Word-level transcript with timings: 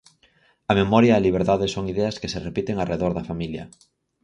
A 0.71 0.73
memoria 0.81 1.13
e 1.13 1.17
a 1.17 1.25
liberdade 1.27 1.67
son 1.73 1.85
ideas 1.93 2.19
que 2.21 2.31
se 2.33 2.43
repiten 2.47 2.77
arredor 2.77 3.11
da 3.15 3.27
familia. 3.29 3.63